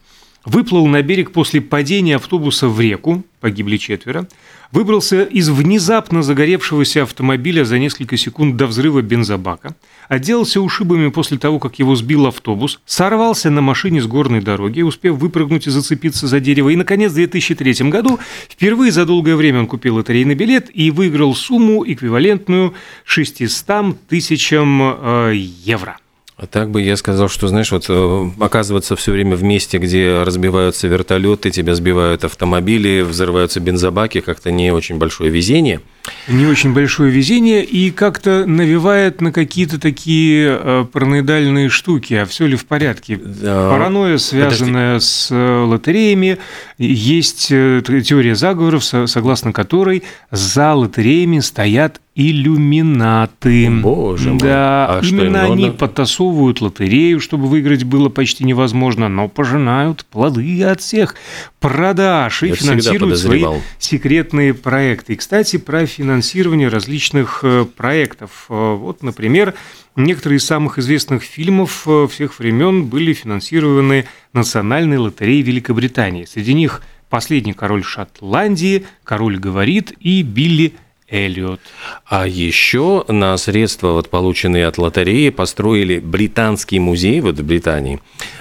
Выплыл 0.46 0.88
на 0.88 1.02
берег 1.02 1.32
после 1.32 1.62
падения 1.62 2.16
автобуса 2.18 2.68
в 2.68 2.80
реку, 2.80 3.24
погибли 3.40 3.78
четверо, 3.78 4.28
выбрался 4.72 5.24
из 5.24 5.50
внезапно 5.50 6.24
загоревшегося 6.24 7.04
автомобиля 7.04 7.64
за 7.64 7.78
несколько 7.78 8.18
секунд 8.18 8.58
до 8.58 8.66
взрыва 8.68 9.02
бензобака, 9.02 9.76
отделался 10.10 10.62
ушибами 10.62 11.10
после 11.10 11.38
того, 11.38 11.60
как 11.60 11.80
его 11.80 11.96
сбил 11.96 12.26
автобус, 12.28 12.80
сорвался 12.86 13.50
на 13.50 13.62
машине 13.62 14.02
с 14.02 14.08
горной 14.08 14.42
дороги, 14.42 14.82
успев 14.82 15.16
выпрыгнуть 15.16 15.68
и 15.68 15.70
зацепиться 15.70 16.28
за 16.28 16.40
дерево, 16.40 16.70
и, 16.70 16.76
наконец, 16.76 17.12
в 17.12 17.16
2003 17.16 17.90
году 17.90 18.20
впервые 18.50 18.92
за 18.92 19.06
долгое 19.06 19.36
время 19.36 19.60
он 19.60 19.68
купил 19.68 19.96
лотерейный 19.96 20.36
билет 20.36 20.70
и 20.74 20.92
выиграл 20.92 21.36
сумму, 21.36 21.84
эквивалентную 21.86 22.74
600 23.06 24.08
тысячам 24.08 24.82
э, 24.82 25.34
евро. 25.36 25.98
А 26.36 26.48
так 26.48 26.72
бы 26.72 26.82
я 26.82 26.98
сказал, 26.98 27.30
что, 27.30 27.48
знаешь, 27.48 27.72
вот 27.72 27.86
э, 27.90 28.30
оказываться 28.40 28.96
все 28.96 29.12
время 29.12 29.36
в 29.36 29.44
месте, 29.44 29.78
где 29.78 30.24
разбиваются 30.24 30.88
вертолеты, 30.88 31.52
тебя 31.52 31.76
сбивают 31.76 32.24
автомобили, 32.24 33.02
взрываются 33.02 33.60
бензобаки, 33.60 34.20
как-то 34.20 34.50
не 34.52 34.72
очень 34.72 34.98
большое 34.98 35.30
везение. 35.30 35.82
Не 36.28 36.46
очень 36.46 36.74
большое 36.74 37.12
везение 37.12 37.64
и 37.64 37.92
как-то 37.92 38.46
навевает 38.46 39.22
на 39.22 39.32
какие-то 39.32 39.80
такие 39.80 40.58
э, 40.60 40.86
параноидальные 40.92 41.70
штуки. 41.70 42.14
А 42.14 42.26
все 42.26 42.46
ли 42.46 42.56
в 42.56 42.66
порядке? 42.66 43.18
Да. 43.18 43.70
Паранойя, 43.70 44.18
связанная 44.18 44.96
Подожди. 44.96 45.06
с 45.06 45.28
э, 45.32 45.64
лотереями. 45.64 46.38
Есть 46.78 47.48
теория 47.48 48.36
заговоров, 48.36 48.84
согласно 48.84 49.54
которой 49.54 50.04
за 50.30 50.74
лотереями 50.74 51.40
стоят 51.40 52.02
иллюминаты. 52.16 53.70
Боже 53.70 54.30
мой. 54.32 54.40
Да, 54.40 55.00
а 55.00 55.02
именно 55.04 55.44
что, 55.44 55.54
они 55.54 55.72
подтасовывают 55.72 56.62
лотерею, 56.62 57.20
чтобы 57.20 57.48
выиграть 57.48 57.84
было 57.86 58.10
почти 58.10 58.44
невозможно, 58.44 59.10
но 59.10 59.28
пожинают 59.28 60.06
плоды 60.06 60.64
от 60.64 60.82
всех 60.82 61.16
продаж 61.60 62.44
и 62.44 62.50
Я 62.50 62.56
финансируют 62.56 63.18
свои 63.18 63.46
секретные 63.80 64.54
проекты. 64.54 65.14
И, 65.14 65.16
кстати, 65.16 65.58
про 65.58 65.88
финансирование 65.94 66.68
различных 66.68 67.40
э, 67.44 67.66
проектов. 67.66 68.48
Э, 68.50 68.76
вот, 68.76 69.04
например, 69.04 69.54
некоторые 69.96 70.38
из 70.38 70.46
самых 70.46 70.80
известных 70.80 71.24
фильмов 71.24 71.84
э, 71.88 72.08
всех 72.10 72.40
времен 72.40 72.86
были 72.86 73.14
финансированы 73.14 74.06
Национальной 74.34 74.98
лотереей 74.98 75.42
Великобритании. 75.42 76.26
Среди 76.26 76.54
них 76.54 76.82
«Последний 77.10 77.54
король 77.54 77.84
Шотландии», 77.84 78.86
«Король 79.04 79.38
говорит» 79.38 79.94
и 80.00 80.24
«Билли 80.24 80.74
Эллиот. 81.14 81.62
А 82.06 82.28
еще 82.28 83.06
на 83.08 83.38
средства, 83.38 83.90
вот, 83.90 84.10
полученные 84.10 84.66
от 84.66 84.80
лотереи, 84.80 85.30
построили 85.30 86.00
британский 86.00 86.80
музей 86.80 87.22
вот 87.22 87.38
в 87.38 87.46
Британии. 87.46 88.00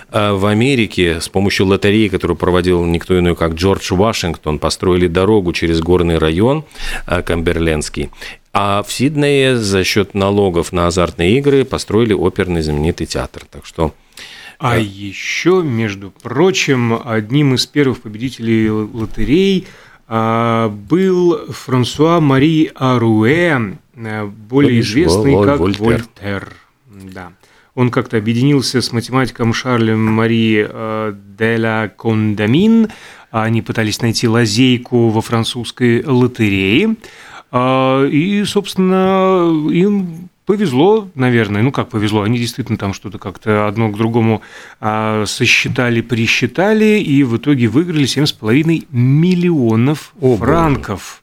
А 0.08 0.34
в 0.34 0.46
Америке 0.46 1.20
с 1.20 1.28
помощью 1.28 1.66
лотереи, 1.66 2.08
которую 2.08 2.36
проводил 2.36 2.84
никто 2.84 3.18
иной, 3.18 3.36
как 3.36 3.54
Джордж 3.54 3.92
Вашингтон, 3.92 4.58
построили 4.58 5.06
дорогу 5.06 5.52
через 5.52 5.80
горный 5.80 6.16
район 6.16 6.64
а, 7.06 7.22
Камберлендский. 7.22 8.10
А 8.54 8.82
в 8.82 8.90
Сиднее 8.90 9.56
за 9.56 9.84
счет 9.84 10.14
налогов 10.14 10.72
на 10.72 10.86
азартные 10.86 11.38
игры 11.38 11.64
построили 11.64 12.14
оперный 12.14 12.62
знаменитый 12.62 13.06
театр. 13.06 13.42
Так 13.50 13.66
что 13.66 13.94
а 14.58 14.74
да. 14.74 14.76
еще, 14.76 15.60
между 15.62 16.10
прочим, 16.10 17.00
одним 17.04 17.54
из 17.54 17.66
первых 17.66 18.00
победителей 18.00 18.70
лотерей– 18.70 19.66
был 20.08 21.52
Франсуа 21.52 22.20
Мари 22.20 22.70
Аруэ, 22.74 23.76
э, 23.94 24.24
более 24.26 24.80
известный 24.80 25.42
как 25.44 25.58
Вольтер. 25.58 25.82
Вольтер. 25.84 26.52
Да. 26.86 27.32
Он 27.74 27.90
как-то 27.90 28.18
объединился 28.18 28.82
с 28.82 28.92
математиком 28.92 29.54
Шарлем 29.54 30.04
Мари 30.04 30.66
э, 30.68 31.14
де 31.38 31.56
ла 31.56 31.88
Кондамин. 31.88 32.88
Они 33.30 33.62
пытались 33.62 34.02
найти 34.02 34.28
лазейку 34.28 35.08
во 35.08 35.22
французской 35.22 36.04
лотерее. 36.04 36.96
А, 37.50 38.04
и, 38.06 38.44
собственно, 38.44 39.50
им 39.70 40.28
Повезло, 40.44 41.08
наверное. 41.14 41.62
Ну, 41.62 41.70
как 41.70 41.88
повезло? 41.88 42.22
Они 42.22 42.36
действительно 42.36 42.76
там 42.76 42.94
что-то 42.94 43.18
как-то 43.18 43.68
одно 43.68 43.90
к 43.90 43.96
другому 43.96 44.42
а, 44.80 45.24
сосчитали, 45.24 46.00
присчитали, 46.00 46.98
и 47.00 47.22
в 47.22 47.36
итоге 47.36 47.68
выиграли 47.68 48.04
7,5 48.04 48.88
миллионов 48.90 50.12
О, 50.20 50.36
франков. 50.36 51.22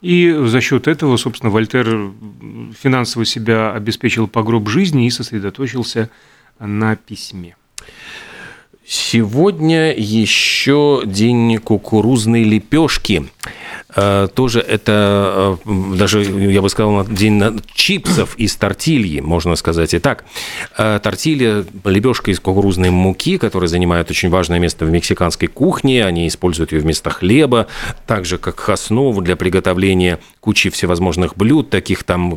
И 0.00 0.32
за 0.46 0.60
счет 0.60 0.86
этого, 0.86 1.16
собственно, 1.16 1.50
Вольтер 1.50 2.12
финансово 2.80 3.24
себя 3.24 3.72
обеспечил 3.72 4.28
по 4.28 4.42
гроб 4.42 4.68
жизни 4.68 5.06
и 5.06 5.10
сосредоточился 5.10 6.08
на 6.58 6.94
письме. 6.96 7.56
Сегодня 8.86 9.94
еще 9.96 11.02
день 11.04 11.58
кукурузной 11.58 12.42
лепешки. 12.42 13.24
Э, 13.96 14.28
тоже 14.32 14.60
это 14.60 15.58
э, 15.64 15.96
даже, 15.96 16.22
я 16.22 16.62
бы 16.62 16.68
сказал, 16.68 17.06
день 17.06 17.60
чипсов 17.74 18.36
из 18.36 18.54
тортильи, 18.56 19.20
можно 19.20 19.56
сказать 19.56 19.94
и 19.94 19.98
так. 19.98 20.24
Э, 20.76 21.00
тортилья– 21.02 21.64
лепешка 21.84 22.30
из 22.30 22.40
кукурузной 22.40 22.90
муки, 22.90 23.38
которая 23.38 23.68
занимает 23.68 24.10
очень 24.10 24.30
важное 24.30 24.58
место 24.58 24.84
в 24.84 24.90
мексиканской 24.90 25.48
кухне. 25.48 26.04
Они 26.04 26.28
используют 26.28 26.72
ее 26.72 26.80
вместо 26.80 27.10
хлеба, 27.10 27.66
также 28.06 28.38
как 28.38 28.68
основу 28.68 29.20
для 29.20 29.36
приготовления 29.36 30.18
кучи 30.40 30.70
всевозможных 30.70 31.36
блюд, 31.36 31.70
таких 31.70 32.04
там 32.04 32.34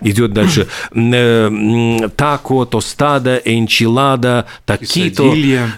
идет 0.00 0.32
дальше 0.32 0.68
тако, 2.16 2.64
тостада, 2.64 3.36
энчилада, 3.44 4.46
такито, 4.64 5.24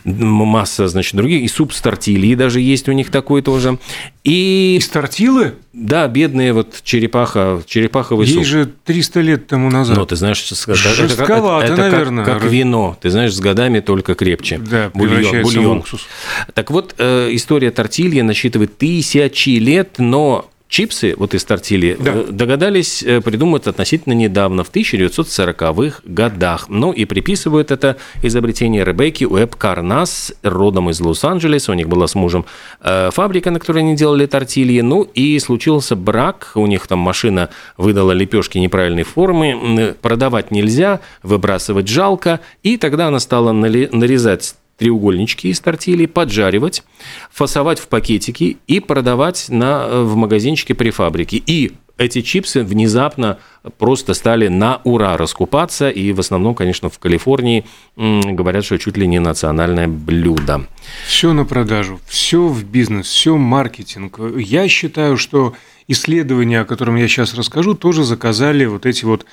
масса, 0.05 0.89
значит, 0.89 1.15
других, 1.15 1.43
и 1.43 1.49
суп 1.49 1.73
с 1.73 1.81
тортильей 1.81 2.35
даже 2.35 2.61
есть 2.61 2.89
у 2.89 2.93
них 2.93 3.11
такой 3.11 3.43
тоже. 3.43 3.79
И... 4.25 4.77
Из 4.79 4.89
тортилы? 5.05 5.55
Да, 5.73 6.09
бедные 6.09 6.53
вот 6.53 6.81
черепаха, 6.83 7.63
черепаховый 7.67 8.27
Ей 8.27 8.37
суп. 8.37 8.45
же 8.45 8.73
300 8.85 9.21
лет 9.21 9.47
тому 9.47 9.71
назад. 9.71 9.97
Ну, 9.97 10.07
ты 10.07 10.17
знаешь, 10.17 10.43
Жестковато, 10.47 11.65
это, 11.65 11.73
это, 11.75 11.83
наверное. 11.83 12.25
Как, 12.25 12.41
как 12.41 12.51
вино, 12.51 12.97
ты 13.01 13.11
знаешь, 13.11 13.35
с 13.35 13.41
годами 13.41 13.81
только 13.81 14.15
крепче. 14.15 14.59
Да, 14.59 14.91
бульон. 14.95 15.43
бульон. 15.43 15.77
в 15.77 15.81
уксус. 15.81 16.07
Так 16.55 16.71
вот, 16.71 16.95
э, 16.99 17.29
история 17.33 17.71
тортильи 17.71 18.21
насчитывает 18.23 18.79
тысячи 18.79 19.51
лет, 19.51 19.97
но 19.99 20.51
Чипсы, 20.75 21.15
вот 21.17 21.35
из 21.35 21.45
тортильи, 21.45 21.97
да. 22.01 22.15
Э, 22.15 22.25
догадались 22.33 23.01
э, 23.05 23.21
придумать 23.21 23.69
относительно 23.69 24.13
недавно, 24.13 24.65
в 24.65 24.73
1940-х 24.73 26.01
годах. 26.03 26.67
Ну 26.69 26.91
и 26.91 27.05
приписывают 27.05 27.71
это 27.71 27.97
изобретение 28.25 28.85
Ребекки 28.85 29.23
Уэб 29.23 29.55
Карнас, 29.55 30.35
родом 30.43 30.91
из 30.91 31.01
Лос-Анджелеса. 31.01 31.71
У 31.71 31.77
них 31.77 31.89
была 31.89 32.09
с 32.09 32.17
мужем 32.17 32.45
э, 32.81 33.11
фабрика, 33.13 33.53
на 33.53 33.61
которой 33.61 33.85
они 33.85 33.95
делали 33.95 34.27
тортильи. 34.27 34.81
Ну 34.81 35.03
и 35.03 35.39
случился 35.39 35.95
брак, 35.95 36.51
у 36.57 36.67
них 36.67 36.89
там 36.89 36.99
машина 36.99 37.51
выдала 37.77 38.11
лепешки 38.11 38.59
неправильной 38.59 39.05
формы, 39.05 39.95
продавать 40.03 40.51
нельзя, 40.51 40.99
выбрасывать 41.23 41.87
жалко. 41.87 42.41
И 42.65 42.79
тогда 42.79 43.07
она 43.07 43.21
стала 43.21 43.53
нарезать 43.53 44.57
треугольнички 44.77 45.49
из 45.49 45.61
тортильи, 45.61 46.07
поджаривать, 46.07 46.83
фасовать 47.31 47.79
в 47.79 47.89
пакетики 47.89 48.59
и 48.67 48.81
продавать 48.81 49.47
на, 49.49 49.87
э, 49.87 50.03
в 50.03 50.17
магазинчике 50.17 50.75
при 50.75 50.91
фабрике. 50.91 51.37
И 51.37 51.73
эти 51.97 52.23
чипсы 52.23 52.65
внезапно 52.65 53.39
просто 53.79 54.15
стали 54.15 54.49
на 54.49 54.81
ура 54.83 55.17
раскупаться, 55.17 55.89
и 55.91 56.13
в 56.13 56.21
основном, 56.21 56.55
конечно, 56.55 56.91
в 56.91 56.99
Калифорнии 56.99 57.65
говорят, 57.97 58.65
что 58.65 58.79
чуть 58.79 58.97
ли 58.97 59.07
не 59.07 59.21
национальное 59.21 59.87
блюдо. 59.87 60.67
Все 61.07 61.33
на 61.33 61.45
продажу, 61.45 62.01
все 62.07 62.49
в 62.49 62.65
бизнес, 62.65 63.07
все 63.07 63.37
маркетинг. 63.37 64.19
Я 64.37 64.67
считаю, 64.67 65.17
что 65.17 65.55
исследование, 65.87 66.61
о 66.61 66.65
котором 66.65 66.97
я 66.97 67.07
сейчас 67.07 67.35
расскажу, 67.35 67.75
тоже 67.75 68.03
заказали 68.03 68.65
вот 68.65 68.87
эти 68.87 69.05
вот 69.05 69.25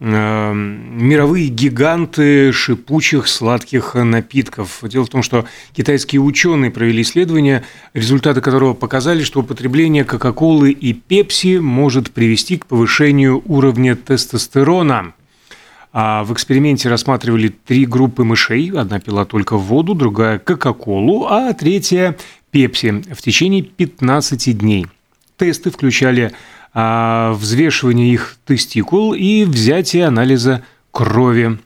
мировые 0.00 1.48
гиганты 1.48 2.52
шипучих 2.52 3.28
сладких 3.28 3.94
напитков. 3.94 4.80
Дело 4.82 5.04
в 5.04 5.10
том, 5.10 5.22
что 5.22 5.44
китайские 5.74 6.22
ученые 6.22 6.70
провели 6.70 7.02
исследование, 7.02 7.64
результаты 7.92 8.40
которого 8.40 8.72
показали, 8.72 9.22
что 9.22 9.40
употребление 9.40 10.04
Кока-Колы 10.04 10.70
и 10.70 10.94
Пепси 10.94 11.58
может 11.58 12.12
привести 12.12 12.56
к 12.56 12.64
повышению 12.64 13.42
уровня 13.44 13.94
тестостерона. 13.94 15.12
А 15.92 16.24
в 16.24 16.32
эксперименте 16.32 16.88
рассматривали 16.88 17.48
три 17.48 17.84
группы 17.84 18.24
мышей. 18.24 18.70
Одна 18.70 19.00
пила 19.00 19.26
только 19.26 19.58
воду, 19.58 19.94
другая– 19.94 20.38
Кока-Колу, 20.40 21.26
а 21.26 21.52
третья– 21.52 22.16
Пепси 22.50 23.02
в 23.12 23.20
течение 23.20 23.62
15 23.62 24.58
дней. 24.58 24.86
Тесты 25.36 25.70
включали 25.70 26.32
взвешивание 26.72 28.12
их 28.12 28.36
тестикул 28.46 29.12
и 29.12 29.44
взятие 29.44 30.06
анализа 30.06 30.62
крови. 30.90 31.58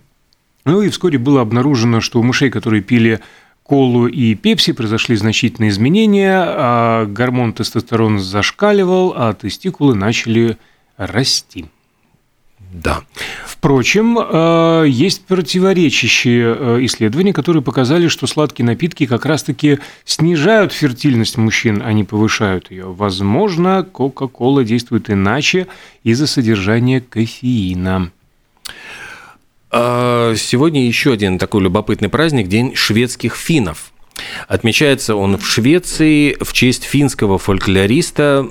Ну 0.65 0.83
и 0.83 0.89
вскоре 0.89 1.19
было 1.19 1.43
обнаружено, 1.43 2.01
что 2.01 2.21
у 2.21 2.23
мышей, 2.23 2.51
которые 2.51 2.83
пили 2.83 3.21
колу 3.63 4.07
и 4.07 4.35
пепси, 4.35 4.73
произошли 4.73 5.17
значительные 5.17 5.71
изменения, 5.71 6.43
а 6.43 7.07
гормон 7.07 7.53
тестостерон 7.53 8.19
зашкаливал, 8.19 9.13
а 9.17 9.35
тестикулы 9.35 9.95
начали 9.95 10.57
расти. 10.97 11.67
Да. 12.75 13.03
Впрочем, 13.47 14.19
э, 14.19 14.87
есть 14.89 15.27
противоречащие 15.27 16.57
э, 16.59 16.79
исследования, 16.87 17.33
которые 17.33 17.63
показали, 17.63 18.09
что 18.09 18.27
сладкие 18.27 18.67
напитки 18.67 19.07
как 19.07 19.27
раз-таки 19.27 19.79
снижают 20.05 20.73
фертильность 20.73 21.39
мужчин, 21.39 21.81
а 21.85 21.93
не 21.93 22.03
повышают 22.03 22.73
ее. 22.73 22.87
Возможно, 22.93 23.85
Кока-Кола 23.85 24.65
действует 24.65 25.09
иначе 25.09 25.69
из-за 26.03 26.27
содержания 26.27 27.01
кофеина. 27.01 28.11
А, 29.71 30.35
сегодня 30.35 30.85
еще 30.85 31.13
один 31.13 31.39
такой 31.39 31.63
любопытный 31.63 32.09
праздник– 32.09 32.49
День 32.49 32.75
шведских 32.75 33.37
финнов. 33.37 33.94
Отмечается 34.49 35.17
он 35.17 35.39
в 35.39 35.47
Швеции 35.47 36.37
в 36.41 36.53
честь 36.53 36.85
финского 36.85 37.39
фольклориста 37.39 38.47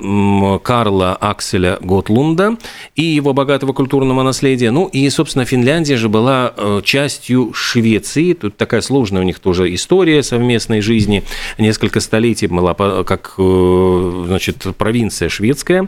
Карла 0.63 1.15
Акселя 1.15 1.77
Готлунда 1.81 2.57
и 2.95 3.03
его 3.03 3.33
богатого 3.33 3.73
культурного 3.73 4.23
наследия. 4.23 4.71
Ну 4.71 4.87
и, 4.87 5.09
собственно, 5.09 5.45
Финляндия 5.45 5.97
же 5.97 6.09
была 6.09 6.53
э, 6.55 6.81
частью 6.83 7.53
Швеции. 7.53 8.33
Тут 8.33 8.57
такая 8.57 8.81
сложная 8.81 9.21
у 9.21 9.25
них 9.25 9.39
тоже 9.39 9.73
история 9.73 10.23
совместной 10.23 10.81
жизни. 10.81 11.23
Несколько 11.57 11.99
столетий 11.99 12.47
была 12.47 12.73
как 12.73 13.35
э, 13.37 14.23
значит, 14.27 14.65
провинция 14.77 15.29
шведская. 15.29 15.87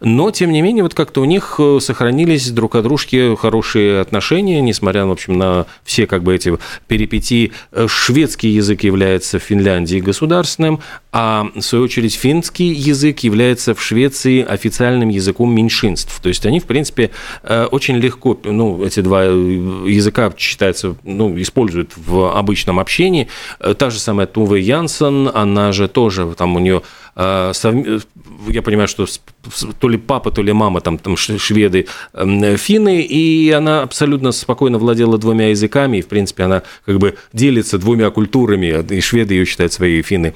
Но, 0.00 0.30
тем 0.30 0.52
не 0.52 0.62
менее, 0.62 0.82
вот 0.82 0.94
как-то 0.94 1.20
у 1.20 1.24
них 1.24 1.56
э, 1.58 1.78
сохранились 1.80 2.50
друг 2.50 2.74
от 2.76 2.84
дружки 2.84 3.36
хорошие 3.36 4.00
отношения, 4.00 4.60
несмотря, 4.60 5.04
в 5.06 5.10
общем, 5.10 5.36
на 5.36 5.66
все 5.84 6.06
как 6.06 6.22
бы 6.22 6.34
эти 6.34 6.56
перипетии. 6.86 7.52
Шведский 7.86 8.48
язык 8.48 8.82
является 8.84 9.09
является 9.10 9.38
в 9.38 9.42
Финляндии 9.42 9.98
государственным, 9.98 10.80
а 11.12 11.48
в 11.54 11.60
свою 11.60 11.84
очередь 11.84 12.14
финский 12.14 12.68
язык 12.68 13.20
является 13.20 13.74
в 13.74 13.82
Швеции 13.82 14.44
официальным 14.44 15.08
языком 15.08 15.52
меньшинств. 15.52 16.20
То 16.22 16.28
есть 16.28 16.46
они, 16.46 16.60
в 16.60 16.64
принципе, 16.64 17.10
э, 17.42 17.64
очень 17.64 17.96
легко, 17.96 18.38
ну, 18.44 18.84
эти 18.84 19.00
два 19.00 19.24
языка 19.24 20.32
считаются, 20.38 20.94
ну, 21.02 21.40
используют 21.40 21.90
в 21.96 22.36
обычном 22.36 22.78
общении. 22.78 23.26
Э, 23.58 23.74
та 23.74 23.90
же 23.90 23.98
самая 23.98 24.26
Туве 24.26 24.60
Янсен, 24.60 25.28
она 25.34 25.72
же 25.72 25.88
тоже, 25.88 26.32
там 26.36 26.54
у 26.54 26.60
нее 26.60 26.82
э, 27.16 27.52
я 28.48 28.62
понимаю, 28.62 28.88
что 28.88 29.06
то 29.78 29.88
ли 29.88 29.98
папа, 29.98 30.30
то 30.30 30.42
ли 30.42 30.52
мама, 30.52 30.80
там, 30.80 30.98
там 30.98 31.16
шведы, 31.16 31.86
эм, 32.12 32.56
финны, 32.56 33.00
и 33.00 33.50
она 33.50 33.82
абсолютно 33.82 34.32
спокойно 34.32 34.78
владела 34.78 35.18
двумя 35.18 35.48
языками, 35.48 35.98
и, 35.98 36.02
в 36.02 36.08
принципе, 36.08 36.44
она 36.44 36.62
как 36.84 36.98
бы 36.98 37.16
делится 37.32 37.78
двумя 37.78 38.10
культурами, 38.10 38.84
и 38.90 39.00
шведы 39.00 39.34
ее 39.34 39.46
считают 39.46 39.72
своей 39.72 40.02
финны. 40.02 40.34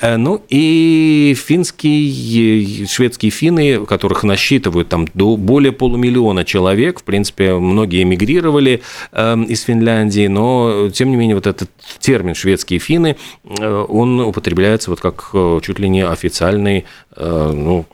Э, 0.00 0.16
ну, 0.16 0.42
и 0.48 1.36
финские, 1.36 2.86
шведские 2.86 3.30
финны, 3.30 3.84
которых 3.86 4.22
насчитывают 4.22 4.88
там 4.88 5.08
до 5.14 5.36
более 5.36 5.72
полумиллиона 5.72 6.44
человек, 6.44 7.00
в 7.00 7.04
принципе, 7.04 7.54
многие 7.54 8.02
эмигрировали 8.02 8.82
эм, 9.12 9.44
из 9.44 9.62
Финляндии, 9.62 10.28
но, 10.28 10.90
тем 10.92 11.10
не 11.10 11.16
менее, 11.16 11.34
вот 11.34 11.46
этот 11.46 11.70
термин 11.98 12.34
«шведские 12.34 12.78
финны», 12.78 13.16
э, 13.44 13.86
он 13.88 14.20
употребляется 14.20 14.90
вот 14.90 15.00
как 15.00 15.30
э, 15.32 15.60
чуть 15.62 15.78
ли 15.78 15.88
не 15.88 16.04
официальный 16.04 16.84
ну, 17.16 17.86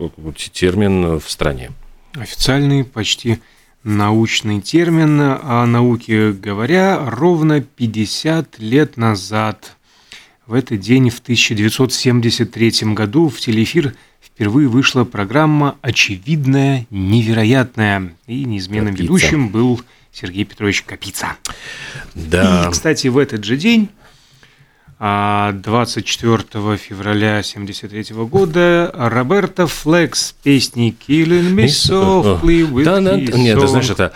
термин 0.53 1.19
в 1.19 1.31
стране. 1.31 1.71
Официальный, 2.15 2.85
почти 2.85 3.39
научный 3.85 4.61
термин. 4.61 5.21
О 5.21 5.65
науке 5.67 6.33
говоря, 6.33 6.99
ровно 7.09 7.61
50 7.61 8.59
лет 8.59 8.97
назад, 8.97 9.77
в 10.47 10.55
этот 10.55 10.81
день, 10.81 11.11
в 11.11 11.21
1973 11.21 12.95
году, 12.95 13.29
в 13.29 13.39
телеэфир 13.39 13.95
впервые 14.21 14.69
вышла 14.69 15.05
программа 15.05 15.77
«Очевидное 15.81 16.87
невероятное». 16.91 18.15
И 18.27 18.45
неизменным 18.45 18.95
Капица. 18.95 19.03
ведущим 19.05 19.49
был 19.49 19.81
Сергей 20.13 20.45
Петрович 20.45 20.83
Капица. 20.83 21.37
Да. 22.15 22.67
И, 22.67 22.71
кстати, 22.73 23.07
в 23.07 23.19
этот 23.19 23.45
же 23.45 23.57
день 23.57 23.91
24 25.01 26.45
а 26.55 26.77
февраля 26.77 27.39
1973 27.39 28.15
года 28.27 28.91
Роберто 28.93 29.67
Флекс 29.67 30.35
песни 30.43 30.95
Killing 31.09 31.55
Me 31.55 31.65
Softly 31.65 32.71
with 32.71 32.85
his 32.85 33.37
Нет, 33.39 33.59
ты 33.59 33.67
знаешь, 33.67 33.89
это 33.89 34.13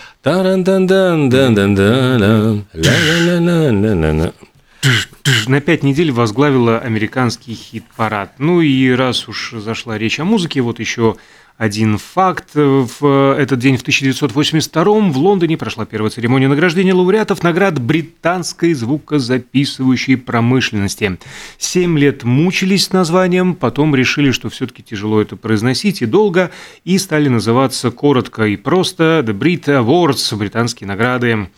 на 5.47 5.61
пять 5.61 5.83
недель 5.83 6.11
возглавила 6.11 6.79
американский 6.79 7.53
хит-парад. 7.53 8.33
Ну 8.39 8.61
и 8.61 8.91
раз 8.91 9.27
уж 9.27 9.53
зашла 9.57 9.97
речь 9.97 10.19
о 10.19 10.25
музыке, 10.25 10.61
вот 10.61 10.79
еще 10.79 11.17
один 11.57 11.97
факт. 11.97 12.49
В 12.53 13.35
этот 13.37 13.59
день 13.59 13.77
в 13.77 13.81
1982 13.81 14.83
в 14.83 15.17
Лондоне 15.17 15.57
прошла 15.57 15.85
первая 15.85 16.09
церемония 16.09 16.47
награждения 16.47 16.93
лауреатов 16.93 17.43
наград 17.43 17.79
британской 17.79 18.73
звукозаписывающей 18.73 20.17
промышленности. 20.17 21.17
Семь 21.57 21.97
лет 21.97 22.23
мучились 22.23 22.85
с 22.85 22.91
названием, 22.91 23.55
потом 23.55 23.95
решили, 23.95 24.31
что 24.31 24.49
все-таки 24.49 24.83
тяжело 24.83 25.21
это 25.21 25.37
произносить 25.37 26.01
и 26.01 26.05
долго, 26.05 26.51
и 26.83 26.97
стали 26.97 27.29
называться 27.29 27.89
коротко 27.89 28.43
и 28.45 28.57
просто 28.57 29.23
The 29.25 29.37
Brit 29.37 29.65
Awards, 29.65 30.35
британские 30.35 30.87
награды. 30.87 31.49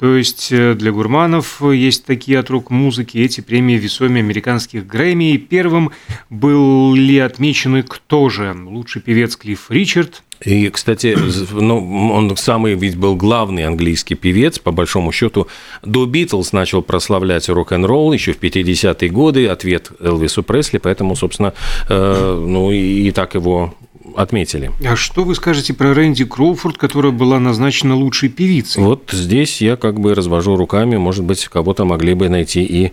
То 0.00 0.16
есть 0.16 0.50
э, 0.50 0.74
для 0.74 0.92
гурманов 0.92 1.60
есть 1.60 2.06
такие 2.06 2.38
от 2.38 2.48
рук 2.48 2.70
музыки, 2.70 3.18
эти 3.18 3.42
премии 3.42 3.76
весомее 3.76 4.22
американских 4.22 4.86
Грэмми. 4.86 5.36
Первым 5.36 5.90
были 6.30 7.18
отмечены 7.18 7.82
кто 7.82 8.30
же? 8.30 8.56
Лучший 8.64 9.02
певец 9.02 9.36
Клифф 9.36 9.70
Ричард, 9.70 10.22
и, 10.42 10.70
кстати, 10.70 11.18
ну, 11.52 12.12
он 12.12 12.34
самый 12.38 12.74
ведь 12.74 12.96
был 12.96 13.14
главный 13.14 13.66
английский 13.66 14.14
певец, 14.14 14.58
по 14.58 14.70
большому 14.70 15.12
счету. 15.12 15.48
До 15.82 16.06
Битлз 16.06 16.52
начал 16.52 16.80
прославлять 16.80 17.50
рок-н-ролл 17.50 18.14
еще 18.14 18.32
в 18.32 18.40
50-е 18.40 19.10
годы, 19.10 19.48
ответ 19.48 19.92
Элвису 20.00 20.42
Пресли, 20.42 20.78
поэтому, 20.78 21.14
собственно, 21.14 21.52
э, 21.90 22.44
ну 22.46 22.72
и 22.72 23.10
так 23.10 23.34
его 23.34 23.74
отметили. 24.16 24.70
А 24.84 24.96
что 24.96 25.24
вы 25.24 25.34
скажете 25.34 25.74
про 25.74 25.94
Рэнди 25.94 26.24
Кроуфорд, 26.24 26.76
которая 26.76 27.12
была 27.12 27.38
назначена 27.38 27.94
лучшей 27.94 28.28
певицей? 28.28 28.82
Вот 28.82 29.10
здесь 29.12 29.60
я 29.60 29.76
как 29.76 30.00
бы 30.00 30.14
развожу 30.14 30.56
руками, 30.56 30.96
может 30.96 31.24
быть, 31.24 31.46
кого-то 31.48 31.84
могли 31.84 32.14
бы 32.14 32.28
найти 32.28 32.62
и 32.64 32.92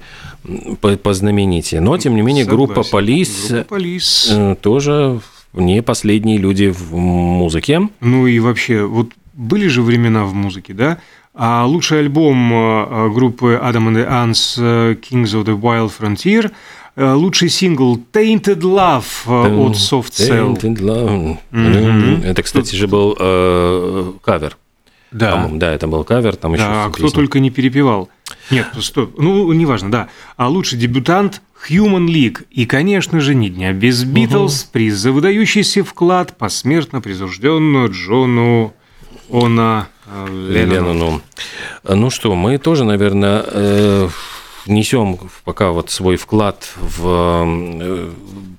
по 0.82 1.13
знаменитее. 1.13 1.82
Но, 1.82 1.97
тем 1.97 2.15
не 2.15 2.21
менее, 2.21 2.45
Согласен. 2.45 2.73
группа 2.73 2.89
Полис, 2.89 3.47
группа 3.49 3.63
Полис 3.75 4.30
э, 4.32 4.56
тоже 4.62 5.19
не 5.53 5.82
последние 5.82 6.38
люди 6.38 6.67
в 6.67 6.95
музыке. 6.95 7.89
Ну 8.01 8.27
и 8.27 8.39
вообще, 8.39 8.84
вот 8.84 9.10
были 9.34 9.67
же 9.67 9.82
времена 9.82 10.25
в 10.25 10.34
музыке, 10.34 10.73
да? 10.73 10.99
А 11.34 11.65
лучший 11.65 11.99
альбом 11.99 12.51
э, 12.51 13.10
группы 13.13 13.60
Adam 13.62 13.89
and 13.89 13.95
the 13.95 14.10
Ants 14.10 14.56
э, 14.58 14.95
Kings 14.95 15.34
of 15.34 15.45
the 15.45 15.60
Wild 15.60 15.91
Frontier– 15.97 16.51
лучший 16.97 17.49
сингл 17.49 17.99
Tainted 18.12 18.62
Love 18.62 19.05
э, 19.27 19.55
от 19.55 19.75
Soft 19.75 20.12
Cell. 20.12 20.60
Tainted 20.60 20.79
Love. 20.79 21.38
Mm-hmm. 21.51 22.25
Это, 22.25 22.41
кстати 22.41 22.75
же, 22.75 22.88
был 22.88 23.15
э, 23.19 24.13
кавер. 24.23 24.57
Да. 25.12 25.49
Да, 25.51 25.71
это 25.71 25.88
был 25.88 26.03
кавер. 26.03 26.36
Там 26.36 26.53
еще 26.53 26.63
да, 26.63 26.89
кто 26.91 27.10
только 27.10 27.39
не 27.39 27.49
перепевал. 27.49 28.10
Нет, 28.51 28.67
стоп. 28.81 29.17
Ну, 29.17 29.51
неважно, 29.53 29.91
да. 29.91 30.07
А 30.36 30.49
лучший 30.49 30.77
дебютант 30.77 31.41
Human 31.69 32.07
League. 32.07 32.45
И, 32.49 32.65
конечно 32.65 33.19
же, 33.19 33.36
ни 33.36 33.49
дня 33.49 33.73
без 33.73 34.03
Битлз. 34.03 34.63
Угу. 34.63 34.71
Приз 34.73 34.95
за 34.95 35.12
выдающийся 35.12 35.83
вклад 35.83 36.36
посмертно 36.38 36.99
присужден 36.99 37.86
Джону 37.88 38.73
Она 39.31 39.88
Леннону. 40.27 40.73
Леннону. 40.73 41.21
Ну 41.83 42.10
что, 42.10 42.36
мы 42.36 42.57
тоже, 42.57 42.83
наверное, 42.86 44.10
внесем 44.67 45.19
пока 45.43 45.71
вот 45.71 45.89
свой 45.89 46.15
вклад 46.15 46.69
в 46.75 47.45
э, 47.45 48.12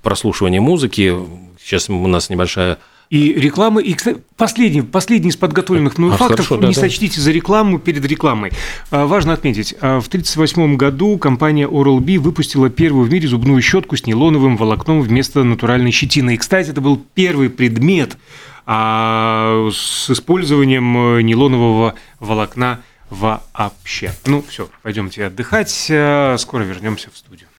прослушивание 0.03 0.61
музыки. 0.61 1.15
Сейчас 1.61 1.89
у 1.89 2.07
нас 2.07 2.31
небольшая 2.31 2.79
и 3.11 3.33
рекламы, 3.33 3.83
и, 3.83 3.95
кстати, 3.95 4.19
последний, 4.37 4.83
последний 4.83 5.31
из 5.31 5.37
подготовленных 5.37 5.97
мной 5.97 6.11
а, 6.11 6.17
фактов, 6.19 6.47
хорошо, 6.47 6.57
да, 6.59 6.69
не 6.69 6.75
да. 6.75 6.81
сочтите 6.81 7.21
за 7.23 7.31
рекламу 7.31 7.79
перед 7.79 8.05
рекламой. 8.05 8.53
А, 8.91 9.07
важно 9.07 9.33
отметить, 9.33 9.75
а, 9.81 10.01
в 10.01 10.09
1938 10.09 10.77
году 10.77 11.17
компания 11.17 11.67
Oral-B 11.67 12.19
выпустила 12.19 12.69
первую 12.69 13.07
в 13.07 13.11
мире 13.11 13.27
зубную 13.27 13.63
щетку 13.63 13.97
с 13.97 14.05
нейлоновым 14.05 14.59
волокном 14.59 15.01
вместо 15.01 15.43
натуральной 15.43 15.91
щетины. 15.91 16.35
И, 16.35 16.37
кстати, 16.37 16.69
это 16.71 16.83
был 16.83 17.03
первый 17.15 17.49
предмет 17.49 18.19
а, 18.67 19.71
с 19.73 20.11
использованием 20.11 21.17
э, 21.17 21.23
нейлонового 21.23 21.95
волокна 22.21 22.81
вообще. 23.11 24.13
Ну, 24.27 24.43
все, 24.43 24.69
пойдемте 24.83 25.27
отдыхать. 25.27 25.87
Э, 25.91 26.37
скоро 26.39 26.65
вернемся 26.65 27.11
в 27.11 27.17
студию. 27.17 27.47